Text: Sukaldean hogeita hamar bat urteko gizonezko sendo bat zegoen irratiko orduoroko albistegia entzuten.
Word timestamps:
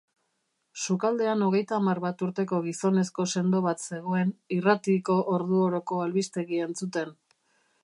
Sukaldean 0.85 1.43
hogeita 1.47 1.75
hamar 1.77 2.01
bat 2.05 2.23
urteko 2.27 2.61
gizonezko 2.63 3.27
sendo 3.35 3.61
bat 3.67 3.85
zegoen 3.91 4.33
irratiko 4.57 5.21
orduoroko 5.37 6.03
albistegia 6.07 6.69
entzuten. 6.71 7.17